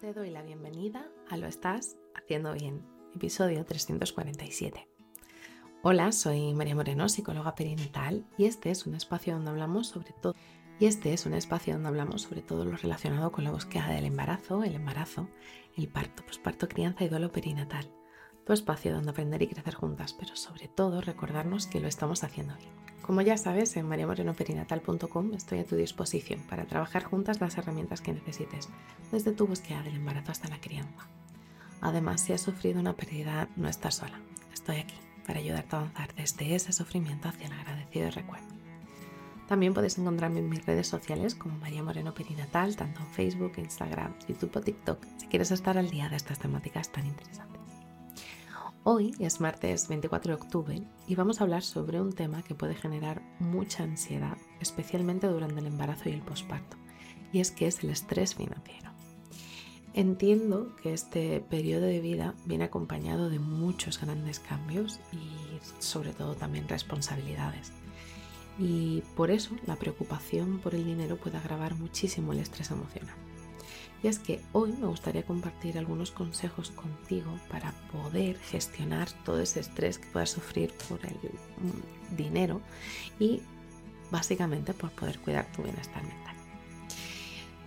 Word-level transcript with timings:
Te 0.00 0.14
doy 0.14 0.30
la 0.30 0.40
bienvenida 0.40 1.06
a 1.28 1.36
Lo 1.36 1.46
Estás 1.46 1.98
Haciendo 2.14 2.54
Bien, 2.54 2.82
episodio 3.14 3.66
347. 3.66 4.88
Hola, 5.82 6.10
soy 6.12 6.54
María 6.54 6.74
Moreno, 6.74 7.06
psicóloga 7.10 7.54
perinatal, 7.54 8.24
y 8.38 8.46
este 8.46 8.70
es 8.70 8.86
un 8.86 8.94
espacio 8.94 9.34
donde 9.34 9.50
hablamos 9.50 9.88
sobre 9.88 10.14
todo 10.22 10.34
y 10.78 10.86
este 10.86 11.12
es 11.12 11.26
un 11.26 11.34
espacio 11.34 11.74
donde 11.74 11.90
hablamos 11.90 12.22
sobre 12.22 12.40
todo 12.40 12.64
lo 12.64 12.78
relacionado 12.78 13.30
con 13.30 13.44
la 13.44 13.50
búsqueda 13.50 13.88
del 13.88 14.06
embarazo, 14.06 14.64
el 14.64 14.74
embarazo, 14.74 15.28
el 15.76 15.86
parto, 15.86 16.24
posparto, 16.24 16.66
crianza 16.66 17.04
y 17.04 17.10
duelo 17.10 17.30
perinatal. 17.30 17.92
Tu 18.46 18.52
espacio 18.52 18.92
donde 18.92 19.10
aprender 19.10 19.42
y 19.42 19.48
crecer 19.48 19.74
juntas, 19.74 20.12
pero 20.12 20.36
sobre 20.36 20.68
todo 20.68 21.00
recordarnos 21.00 21.66
que 21.66 21.80
lo 21.80 21.88
estamos 21.88 22.24
haciendo 22.24 22.56
bien. 22.56 22.70
Como 23.02 23.22
ya 23.22 23.36
sabes, 23.36 23.76
en 23.76 23.88
mariamorenoperinatal.com 23.88 25.34
estoy 25.34 25.60
a 25.60 25.64
tu 25.64 25.76
disposición 25.76 26.40
para 26.48 26.66
trabajar 26.66 27.04
juntas 27.04 27.40
las 27.40 27.56
herramientas 27.58 28.00
que 28.00 28.12
necesites, 28.12 28.68
desde 29.10 29.32
tu 29.32 29.46
búsqueda 29.46 29.82
del 29.82 29.96
embarazo 29.96 30.32
hasta 30.32 30.48
la 30.48 30.60
crianza. 30.60 31.08
Además, 31.80 32.20
si 32.20 32.32
has 32.32 32.40
sufrido 32.40 32.80
una 32.80 32.94
pérdida, 32.94 33.48
no 33.56 33.68
estás 33.68 33.96
sola. 33.96 34.20
Estoy 34.52 34.76
aquí 34.76 34.94
para 35.26 35.40
ayudarte 35.40 35.76
a 35.76 35.78
avanzar 35.80 36.14
desde 36.14 36.54
ese 36.54 36.72
sufrimiento 36.72 37.28
hacia 37.28 37.46
el 37.46 37.52
agradecido 37.52 38.10
recuerdo. 38.10 38.46
También 39.48 39.74
puedes 39.74 39.98
encontrarme 39.98 40.38
en 40.38 40.48
mis 40.48 40.64
redes 40.64 40.86
sociales 40.86 41.34
como 41.34 41.58
María 41.58 41.82
Moreno 41.82 42.14
Perinatal, 42.14 42.76
tanto 42.76 43.00
en 43.00 43.06
Facebook, 43.08 43.54
Instagram, 43.56 44.14
YouTube 44.28 44.56
o 44.56 44.60
TikTok, 44.60 45.04
si 45.16 45.26
quieres 45.26 45.50
estar 45.50 45.76
al 45.76 45.90
día 45.90 46.08
de 46.08 46.16
estas 46.16 46.38
temáticas 46.38 46.90
tan 46.90 47.06
interesantes. 47.06 47.60
Hoy 48.82 49.14
es 49.18 49.42
martes 49.42 49.88
24 49.88 50.34
de 50.34 50.42
octubre 50.42 50.82
y 51.06 51.14
vamos 51.14 51.38
a 51.38 51.44
hablar 51.44 51.62
sobre 51.62 52.00
un 52.00 52.14
tema 52.14 52.42
que 52.42 52.54
puede 52.54 52.74
generar 52.74 53.20
mucha 53.38 53.82
ansiedad, 53.82 54.38
especialmente 54.58 55.26
durante 55.26 55.60
el 55.60 55.66
embarazo 55.66 56.08
y 56.08 56.12
el 56.12 56.22
posparto, 56.22 56.78
y 57.30 57.40
es 57.40 57.50
que 57.50 57.66
es 57.66 57.84
el 57.84 57.90
estrés 57.90 58.34
financiero. 58.34 58.90
Entiendo 59.92 60.74
que 60.82 60.94
este 60.94 61.40
periodo 61.40 61.84
de 61.84 62.00
vida 62.00 62.34
viene 62.46 62.64
acompañado 62.64 63.28
de 63.28 63.38
muchos 63.38 64.00
grandes 64.00 64.40
cambios 64.40 64.98
y 65.12 65.58
sobre 65.78 66.14
todo 66.14 66.34
también 66.34 66.66
responsabilidades. 66.66 67.72
Y 68.58 69.02
por 69.14 69.30
eso 69.30 69.54
la 69.66 69.76
preocupación 69.76 70.58
por 70.58 70.74
el 70.74 70.86
dinero 70.86 71.18
puede 71.18 71.36
agravar 71.36 71.74
muchísimo 71.74 72.32
el 72.32 72.38
estrés 72.38 72.70
emocional. 72.70 73.14
Y 74.02 74.08
es 74.08 74.18
que 74.18 74.40
hoy 74.52 74.72
me 74.72 74.86
gustaría 74.86 75.24
compartir 75.24 75.76
algunos 75.76 76.10
consejos 76.10 76.70
contigo 76.70 77.38
para 77.50 77.72
poder 77.92 78.38
gestionar 78.38 79.10
todo 79.24 79.40
ese 79.40 79.60
estrés 79.60 79.98
que 79.98 80.08
puedas 80.08 80.30
sufrir 80.30 80.72
por 80.88 81.04
el 81.04 81.14
mm, 81.14 82.16
dinero 82.16 82.60
y 83.18 83.42
básicamente 84.10 84.72
por 84.72 84.90
poder 84.92 85.18
cuidar 85.18 85.46
tu 85.52 85.62
bienestar 85.62 86.02
mental. 86.02 86.34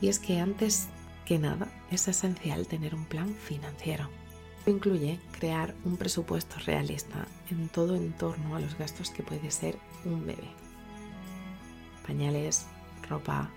Y 0.00 0.08
es 0.08 0.18
que 0.18 0.40
antes 0.40 0.88
que 1.26 1.38
nada 1.38 1.68
es 1.90 2.08
esencial 2.08 2.66
tener 2.66 2.94
un 2.94 3.04
plan 3.04 3.34
financiero. 3.34 4.08
Incluye 4.66 5.20
crear 5.38 5.74
un 5.84 5.96
presupuesto 5.96 6.56
realista 6.64 7.26
en 7.50 7.68
todo 7.68 7.96
en 7.96 8.12
torno 8.12 8.56
a 8.56 8.60
los 8.60 8.78
gastos 8.78 9.10
que 9.10 9.22
puede 9.22 9.50
ser 9.50 9.76
un 10.04 10.24
bebé. 10.26 10.48
Pañales, 12.06 12.66
ropa, 13.08 13.50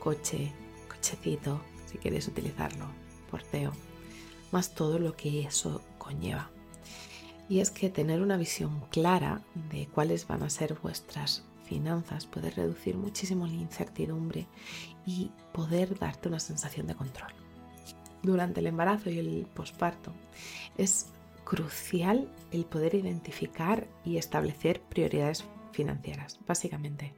coche, 0.00 0.52
cochecito, 0.88 1.60
si 1.96 2.02
quieres 2.02 2.28
utilizarlo, 2.28 2.84
porteo, 3.30 3.72
más 4.52 4.74
todo 4.74 4.98
lo 4.98 5.16
que 5.16 5.42
eso 5.42 5.80
conlleva. 5.96 6.50
Y 7.48 7.60
es 7.60 7.70
que 7.70 7.88
tener 7.88 8.20
una 8.20 8.36
visión 8.36 8.82
clara 8.90 9.40
de 9.70 9.86
cuáles 9.86 10.26
van 10.26 10.42
a 10.42 10.50
ser 10.50 10.74
vuestras 10.82 11.42
finanzas 11.64 12.26
puede 12.26 12.50
reducir 12.50 12.96
muchísimo 12.96 13.46
la 13.46 13.54
incertidumbre 13.54 14.46
y 15.06 15.30
poder 15.52 15.98
darte 15.98 16.28
una 16.28 16.38
sensación 16.38 16.86
de 16.86 16.94
control. 16.94 17.32
Durante 18.22 18.60
el 18.60 18.66
embarazo 18.66 19.08
y 19.08 19.18
el 19.18 19.46
posparto 19.54 20.12
es 20.76 21.06
crucial 21.44 22.28
el 22.50 22.66
poder 22.66 22.94
identificar 22.94 23.86
y 24.04 24.18
establecer 24.18 24.80
prioridades 24.82 25.44
financieras. 25.72 26.38
Básicamente, 26.46 27.14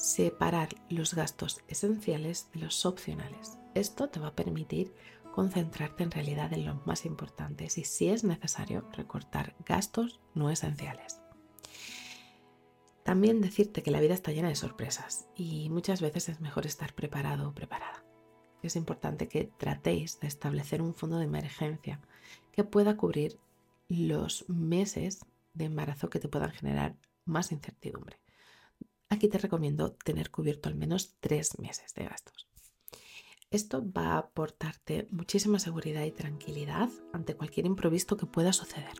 separar 0.00 0.70
los 0.88 1.12
gastos 1.12 1.60
esenciales 1.68 2.48
de 2.54 2.60
los 2.60 2.86
opcionales. 2.86 3.58
Esto 3.74 4.08
te 4.08 4.18
va 4.18 4.28
a 4.28 4.34
permitir 4.34 4.94
concentrarte 5.34 6.02
en 6.02 6.10
realidad 6.10 6.52
en 6.54 6.64
lo 6.64 6.76
más 6.86 7.04
importantes 7.04 7.76
y 7.76 7.84
si 7.84 8.08
es 8.08 8.24
necesario 8.24 8.88
recortar 8.92 9.54
gastos 9.66 10.20
no 10.34 10.50
esenciales. 10.50 11.20
También 13.04 13.42
decirte 13.42 13.82
que 13.82 13.90
la 13.90 14.00
vida 14.00 14.14
está 14.14 14.32
llena 14.32 14.48
de 14.48 14.54
sorpresas 14.54 15.28
y 15.36 15.68
muchas 15.68 16.00
veces 16.00 16.30
es 16.30 16.40
mejor 16.40 16.64
estar 16.64 16.94
preparado 16.94 17.50
o 17.50 17.54
preparada. 17.54 18.02
Es 18.62 18.76
importante 18.76 19.28
que 19.28 19.52
tratéis 19.58 20.18
de 20.20 20.28
establecer 20.28 20.80
un 20.80 20.94
fondo 20.94 21.18
de 21.18 21.24
emergencia 21.24 22.00
que 22.52 22.64
pueda 22.64 22.96
cubrir 22.96 23.38
los 23.88 24.48
meses 24.48 25.26
de 25.52 25.66
embarazo 25.66 26.08
que 26.08 26.20
te 26.20 26.28
puedan 26.28 26.52
generar 26.52 26.96
más 27.26 27.52
incertidumbre. 27.52 28.18
Aquí 29.10 29.28
te 29.28 29.38
recomiendo 29.38 29.92
tener 29.92 30.30
cubierto 30.30 30.68
al 30.68 30.76
menos 30.76 31.16
tres 31.18 31.58
meses 31.58 31.94
de 31.94 32.04
gastos. 32.04 32.48
Esto 33.50 33.84
va 33.92 34.12
a 34.12 34.18
aportarte 34.18 35.08
muchísima 35.10 35.58
seguridad 35.58 36.04
y 36.04 36.12
tranquilidad 36.12 36.88
ante 37.12 37.34
cualquier 37.34 37.66
imprevisto 37.66 38.16
que 38.16 38.26
pueda 38.26 38.52
suceder. 38.52 38.94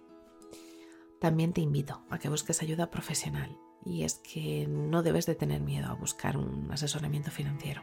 También 1.21 1.53
te 1.53 1.61
invito 1.61 2.05
a 2.11 2.19
que 2.19 2.29
busques 2.29 2.61
ayuda 2.61 2.91
profesional 2.91 3.57
y 3.85 4.03
es 4.03 4.15
que 4.15 4.67
no 4.69 5.05
debes 5.05 5.27
de 5.27 5.37
tener 5.37 5.61
miedo 5.61 5.87
a 5.87 5.95
buscar 5.95 6.37
un 6.37 6.71
asesoramiento 6.73 7.31
financiero. 7.31 7.83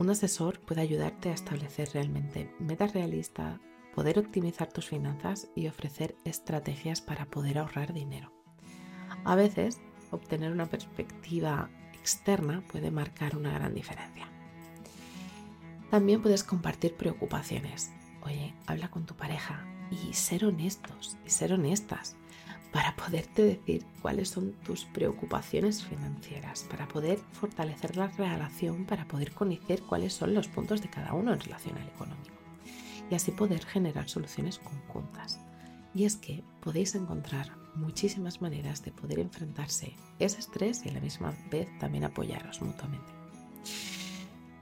Un 0.00 0.10
asesor 0.10 0.58
puede 0.60 0.80
ayudarte 0.80 1.28
a 1.28 1.34
establecer 1.34 1.90
realmente 1.92 2.52
metas 2.58 2.92
realistas, 2.92 3.60
poder 3.94 4.18
optimizar 4.18 4.72
tus 4.72 4.88
finanzas 4.88 5.48
y 5.54 5.68
ofrecer 5.68 6.16
estrategias 6.24 7.00
para 7.00 7.26
poder 7.26 7.58
ahorrar 7.58 7.92
dinero. 7.92 8.32
A 9.24 9.36
veces, 9.36 9.80
obtener 10.10 10.52
una 10.52 10.66
perspectiva 10.66 11.68
externa 11.92 12.62
puede 12.70 12.90
marcar 12.90 13.36
una 13.36 13.52
gran 13.52 13.74
diferencia. 13.74 14.26
También 15.90 16.22
puedes 16.22 16.44
compartir 16.44 16.94
preocupaciones. 16.94 17.90
Oye, 18.22 18.54
habla 18.66 18.90
con 18.90 19.06
tu 19.06 19.14
pareja 19.14 19.64
y 19.90 20.12
ser 20.12 20.44
honestos 20.44 21.16
y 21.26 21.30
ser 21.30 21.52
honestas 21.52 22.16
para 22.72 22.94
poderte 22.94 23.42
decir 23.42 23.84
cuáles 24.00 24.28
son 24.28 24.52
tus 24.64 24.84
preocupaciones 24.84 25.82
financieras, 25.84 26.64
para 26.70 26.86
poder 26.86 27.18
fortalecer 27.32 27.96
la 27.96 28.06
relación, 28.06 28.84
para 28.84 29.08
poder 29.08 29.32
conocer 29.32 29.82
cuáles 29.82 30.12
son 30.12 30.34
los 30.34 30.46
puntos 30.46 30.80
de 30.80 30.90
cada 30.90 31.12
uno 31.12 31.32
en 31.32 31.40
relación 31.40 31.76
al 31.76 31.88
económico 31.88 32.40
y 33.10 33.14
así 33.14 33.32
poder 33.32 33.64
generar 33.64 34.08
soluciones 34.08 34.58
conjuntas. 34.58 35.40
Y 35.92 36.04
es 36.04 36.16
que 36.16 36.44
podéis 36.60 36.94
encontrar 36.94 37.52
muchísimas 37.74 38.40
maneras 38.40 38.82
de 38.84 38.92
poder 38.92 39.18
enfrentarse 39.18 39.96
ese 40.18 40.40
estrés 40.40 40.84
y 40.84 40.88
a 40.88 40.92
la 40.92 41.00
misma 41.00 41.34
vez 41.50 41.68
también 41.78 42.04
apoyaros 42.04 42.60
mutuamente. 42.62 43.12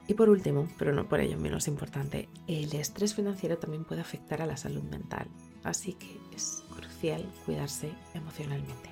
Y 0.07 0.15
por 0.15 0.31
último, 0.31 0.67
pero 0.79 0.95
no 0.95 1.07
por 1.07 1.21
ello 1.21 1.39
menos 1.39 1.69
importante, 1.69 2.31
el 2.47 2.75
estrés 2.75 3.15
financiero 3.15 3.59
también 3.59 3.85
puede 3.85 4.01
afectar 4.01 4.41
a 4.41 4.47
la 4.47 4.57
salud 4.57 4.83
mental, 4.85 5.29
así 5.65 5.93
que 5.93 6.19
es 6.35 6.65
crucial 6.75 7.31
cuidarse 7.45 7.93
emocionalmente. 8.15 8.91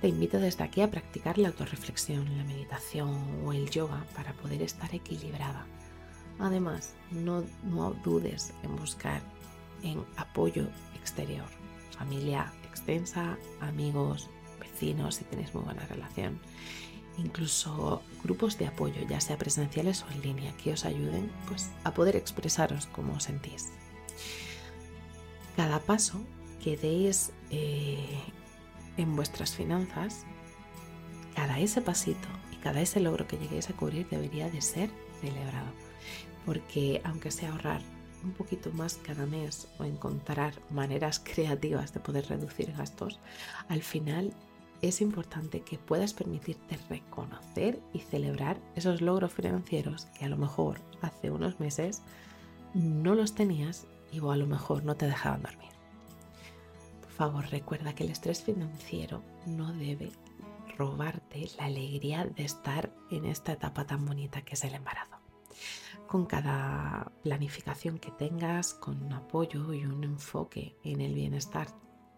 Te 0.00 0.08
invito 0.08 0.38
desde 0.38 0.64
aquí 0.64 0.80
a 0.80 0.90
practicar 0.90 1.36
la 1.36 1.48
autorreflexión, 1.48 2.36
la 2.38 2.44
meditación 2.44 3.44
o 3.44 3.52
el 3.52 3.68
yoga 3.68 4.06
para 4.14 4.32
poder 4.34 4.62
estar 4.62 4.94
equilibrada. 4.94 5.66
Además, 6.38 6.94
no, 7.10 7.44
no 7.64 7.92
dudes 8.04 8.54
en 8.62 8.76
buscar 8.76 9.20
en 9.82 10.02
apoyo 10.16 10.66
exterior, 10.94 11.46
familia 11.90 12.52
extensa, 12.76 13.38
amigos, 13.60 14.28
vecinos 14.60 15.16
si 15.16 15.24
tenéis 15.24 15.54
muy 15.54 15.64
buena 15.64 15.86
relación 15.86 16.40
incluso 17.18 18.02
grupos 18.22 18.58
de 18.58 18.66
apoyo, 18.66 19.00
ya 19.08 19.20
sea 19.20 19.38
presenciales 19.38 20.02
o 20.02 20.12
en 20.12 20.22
línea, 20.22 20.52
que 20.56 20.72
os 20.72 20.84
ayuden 20.84 21.30
pues, 21.48 21.70
a 21.84 21.94
poder 21.94 22.16
expresaros 22.16 22.86
como 22.86 23.14
os 23.14 23.24
sentís. 23.24 23.72
Cada 25.56 25.80
paso 25.80 26.20
que 26.62 26.76
deis 26.76 27.32
eh, 27.50 28.20
en 28.96 29.16
vuestras 29.16 29.54
finanzas, 29.54 30.24
cada 31.34 31.58
ese 31.58 31.80
pasito 31.80 32.28
y 32.52 32.56
cada 32.56 32.80
ese 32.80 33.00
logro 33.00 33.26
que 33.26 33.38
lleguéis 33.38 33.70
a 33.70 33.74
cubrir 33.74 34.08
debería 34.08 34.50
de 34.50 34.60
ser 34.60 34.90
celebrado. 35.20 35.70
Porque 36.44 37.00
aunque 37.04 37.30
sea 37.30 37.52
ahorrar 37.52 37.80
un 38.26 38.32
poquito 38.32 38.72
más 38.72 38.96
cada 38.96 39.24
mes 39.24 39.68
o 39.78 39.84
encontrar 39.84 40.54
maneras 40.70 41.20
creativas 41.20 41.94
de 41.94 42.00
poder 42.00 42.28
reducir 42.28 42.72
gastos, 42.72 43.20
al 43.68 43.82
final 43.82 44.34
es 44.82 45.00
importante 45.00 45.60
que 45.60 45.78
puedas 45.78 46.12
permitirte 46.12 46.78
reconocer 46.90 47.80
y 47.92 48.00
celebrar 48.00 48.60
esos 48.74 49.00
logros 49.00 49.32
financieros 49.32 50.06
que 50.18 50.24
a 50.24 50.28
lo 50.28 50.36
mejor 50.36 50.80
hace 51.00 51.30
unos 51.30 51.60
meses 51.60 52.02
no 52.74 53.14
los 53.14 53.34
tenías 53.34 53.86
y 54.12 54.20
o 54.20 54.32
a 54.32 54.36
lo 54.36 54.46
mejor 54.46 54.84
no 54.84 54.96
te 54.96 55.06
dejaban 55.06 55.42
dormir. 55.42 55.70
Por 57.00 57.10
favor, 57.10 57.46
recuerda 57.50 57.94
que 57.94 58.04
el 58.04 58.10
estrés 58.10 58.42
financiero 58.42 59.22
no 59.46 59.72
debe 59.72 60.12
robarte 60.76 61.48
la 61.56 61.66
alegría 61.66 62.26
de 62.26 62.44
estar 62.44 62.92
en 63.10 63.24
esta 63.24 63.52
etapa 63.52 63.86
tan 63.86 64.04
bonita 64.04 64.42
que 64.42 64.54
es 64.54 64.64
el 64.64 64.74
embarazo. 64.74 65.16
Con 66.16 66.24
cada 66.24 67.12
planificación 67.22 67.98
que 67.98 68.10
tengas, 68.10 68.72
con 68.72 69.02
un 69.02 69.12
apoyo 69.12 69.74
y 69.74 69.84
un 69.84 70.02
enfoque 70.02 70.74
en 70.82 71.02
el 71.02 71.12
bienestar 71.12 71.68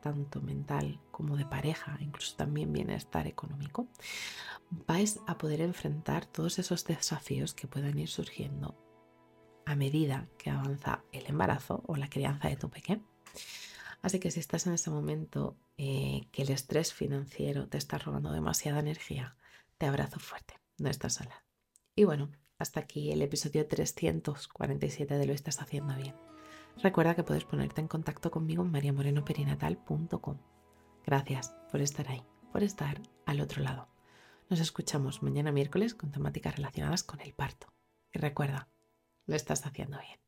tanto 0.01 0.41
mental 0.41 1.01
como 1.11 1.37
de 1.37 1.45
pareja, 1.45 1.99
incluso 1.99 2.37
también 2.37 2.73
bienestar 2.73 3.27
económico, 3.27 3.89
vais 4.71 5.19
a 5.27 5.37
poder 5.37 5.63
enfrentar 5.63 6.27
todos 6.27 6.61
esos 6.61 6.85
desafíos 6.85 7.55
que 7.55 7.67
puedan 7.67 7.99
ir 7.99 8.07
surgiendo 8.07 8.79
a 9.67 9.75
medida 9.75 10.29
que 10.39 10.51
avanza 10.51 11.03
el 11.11 11.27
embarazo 11.27 11.83
o 11.89 11.97
la 11.97 12.09
crianza 12.09 12.47
de 12.49 12.57
tu 12.57 12.71
pequeño. 12.71 13.05
Así 14.01 14.21
que 14.21 14.31
si 14.31 14.39
estás 14.39 14.69
en 14.69 14.75
ese 14.75 14.91
momento 14.91 15.57
eh, 15.77 16.29
que 16.31 16.43
el 16.43 16.51
estrés 16.51 16.95
financiero 16.95 17.69
te 17.69 17.79
está 17.79 17.99
robando 17.99 18.31
demasiada 18.31 18.79
energía, 18.79 19.37
te 19.77 19.87
abrazo 19.87 20.21
fuerte, 20.21 20.55
no 20.79 20.89
estás 20.89 21.15
sola. 21.15 21.43
Y 21.97 22.05
bueno, 22.05 22.31
hasta 22.59 22.81
aquí 22.81 23.13
el 23.13 23.23
episodio 23.23 23.67
347 23.67 25.17
de 25.17 25.27
Lo 25.27 25.33
estás 25.33 25.61
haciendo 25.63 25.95
bien. 25.97 26.15
Recuerda 26.83 27.15
que 27.15 27.25
puedes 27.25 27.45
ponerte 27.45 27.81
en 27.81 27.89
contacto 27.89 28.31
conmigo 28.31 28.63
en 28.63 28.71
mariamorenoperinatal.com. 28.71 30.39
Gracias 31.07 31.55
por 31.71 31.81
estar 31.81 32.09
ahí, 32.09 32.23
por 32.53 32.63
estar 32.63 33.01
al 33.27 33.41
otro 33.41 33.63
lado. 33.63 33.89
Nos 34.51 34.61
escuchamos 34.61 35.23
mañana 35.23 35.53
miércoles 35.53 35.95
con 35.95 36.11
temáticas 36.11 36.57
relacionadas 36.57 37.03
con 37.03 37.21
el 37.21 37.33
parto. 37.35 37.73
Y 38.13 38.19
recuerda, 38.19 38.69
lo 39.27 39.37
estás 39.37 39.67
haciendo 39.67 39.99
bien. 39.99 40.28